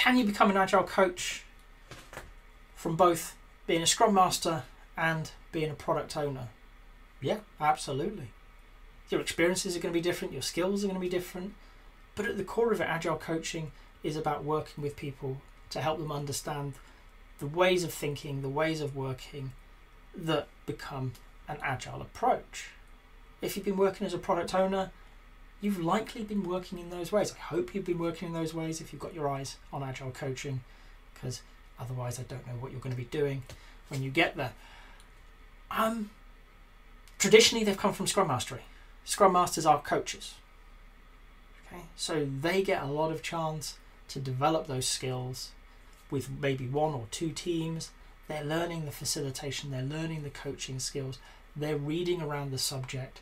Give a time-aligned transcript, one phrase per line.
[0.00, 1.44] can you become an agile coach
[2.74, 4.62] from both being a scrum master
[4.96, 6.48] and being a product owner?
[7.20, 8.30] Yeah, absolutely.
[9.10, 11.52] Your experiences are going to be different, your skills are going to be different,
[12.14, 13.72] but at the core of it, agile coaching
[14.02, 16.72] is about working with people to help them understand
[17.38, 19.52] the ways of thinking, the ways of working
[20.16, 21.12] that become
[21.46, 22.70] an agile approach.
[23.42, 24.92] If you've been working as a product owner,
[25.60, 27.32] you've likely been working in those ways.
[27.36, 30.10] I hope you've been working in those ways if you've got your eyes on agile
[30.10, 30.60] coaching,
[31.14, 31.42] because
[31.78, 33.42] otherwise, I don't know what you're going to be doing
[33.88, 34.52] when you get there.
[35.70, 36.10] Um,
[37.18, 38.62] traditionally, they've come from Scrum Mastery.
[39.04, 40.34] Scrum Masters are coaches.
[41.66, 45.50] Okay, so they get a lot of chance to develop those skills
[46.10, 47.90] with maybe one or two teams.
[48.26, 51.18] They're learning the facilitation, they're learning the coaching skills,
[51.54, 53.20] they're reading around the subject.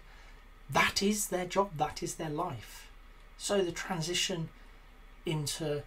[0.71, 2.91] That is their job, that is their life.
[3.37, 4.49] So the transition
[5.25, 5.83] into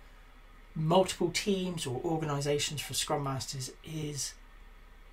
[0.73, 4.33] multiple teams or organizations for Scrum Masters is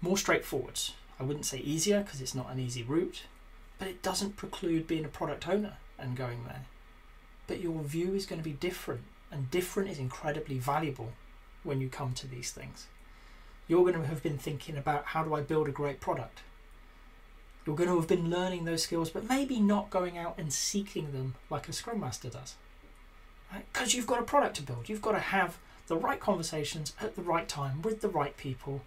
[0.00, 0.80] more straightforward.
[1.18, 3.24] I wouldn't say easier because it's not an easy route,
[3.78, 6.66] but it doesn't preclude being a product owner and going there.
[7.46, 11.12] But your view is going to be different, and different is incredibly valuable
[11.64, 12.86] when you come to these things.
[13.66, 16.40] You're going to have been thinking about how do I build a great product?
[17.68, 21.12] You're going to have been learning those skills, but maybe not going out and seeking
[21.12, 22.54] them like a Scrum Master does.
[23.52, 23.94] Because right?
[23.94, 24.88] you've got a product to build.
[24.88, 28.80] You've got to have the right conversations at the right time with the right people.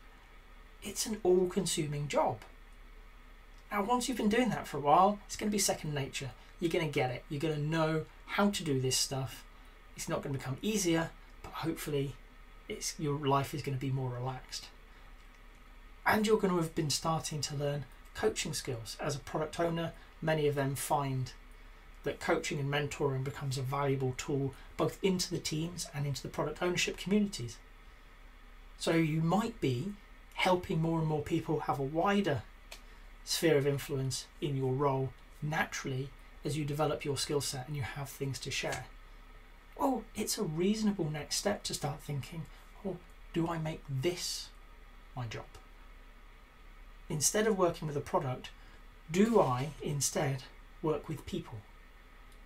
[0.82, 2.40] It's an all consuming job.
[3.72, 6.32] Now, once you've been doing that for a while, it's going to be second nature.
[6.59, 7.24] You're going to get it.
[7.30, 9.46] You're going to know how to do this stuff.
[9.96, 11.12] It's not going to become easier,
[11.44, 12.16] but hopefully
[12.68, 14.70] it's your life is going to be more relaxed.
[16.04, 18.98] And you're going to have been starting to learn coaching skills.
[19.00, 21.31] As a product owner, many of them find
[22.04, 26.30] that coaching and mentoring becomes a valuable tool both into the teams and into the
[26.30, 27.58] product ownership communities.
[28.78, 29.94] So you might be
[30.34, 32.41] helping more and more people have a wider
[33.24, 36.09] sphere of influence in your role naturally
[36.44, 38.85] as you develop your skill set and you have things to share.
[39.78, 42.46] Well, it's a reasonable next step to start thinking
[42.84, 42.97] or
[43.34, 44.50] do I make this
[45.16, 45.46] my job?
[47.11, 48.51] Instead of working with a product,
[49.11, 50.44] do I instead
[50.81, 51.57] work with people?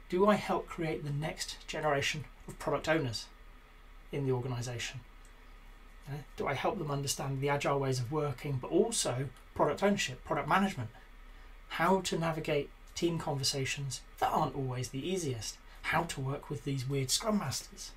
[0.09, 3.27] Do I help create the next generation of product owners
[4.11, 5.01] in the organisation?
[6.09, 10.25] Uh, do I help them understand the agile ways of working, but also product ownership,
[10.25, 10.89] product management,
[11.69, 16.89] how to navigate team conversations that aren't always the easiest, how to work with these
[16.89, 17.91] weird scrum masters?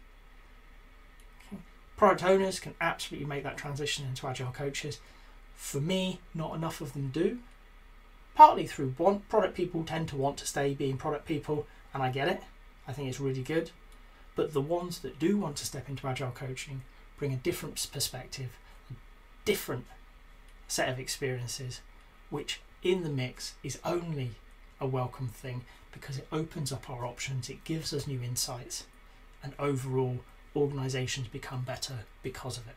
[1.96, 5.00] Product owners can absolutely make that transition into agile coaches.
[5.58, 7.40] For me, not enough of them do.
[8.34, 9.28] Partly through want.
[9.28, 12.42] product people tend to want to stay being product people, and I get it.
[12.86, 13.72] I think it's really good.
[14.34, 16.82] But the ones that do want to step into agile coaching
[17.18, 18.50] bring a different perspective,
[18.90, 18.94] a
[19.44, 19.84] different
[20.68, 21.80] set of experiences,
[22.30, 24.30] which in the mix is only
[24.80, 28.86] a welcome thing because it opens up our options, it gives us new insights,
[29.42, 30.20] and overall
[30.54, 32.76] organisations become better because of it.